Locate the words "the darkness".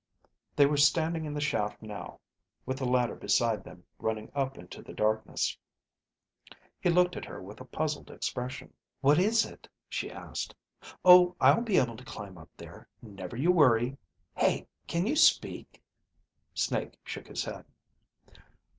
4.81-5.55